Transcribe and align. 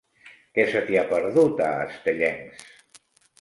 Què 0.57 0.63
se 0.71 0.79
t'hi 0.87 0.97
ha 1.01 1.03
perdut, 1.11 1.61
a 1.67 1.69
Estellencs? 1.91 2.67